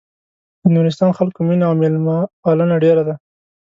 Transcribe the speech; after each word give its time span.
د 0.61 0.63
نورستان 0.75 1.11
خلکو 1.19 1.39
مينه 1.47 1.63
او 1.69 1.73
مېلمه 1.81 2.17
پالنه 2.41 2.75
ډېره 2.83 3.03
ده. 3.07 3.15